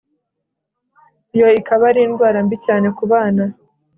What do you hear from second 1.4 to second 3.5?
ikaba ari ndwara mbi cyane ku bana